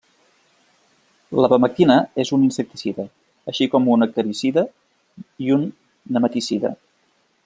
[1.43, 3.05] L'abamectina és un insecticida,
[3.53, 4.67] així com un acaricida
[5.49, 5.69] i un
[6.17, 6.73] nematicida.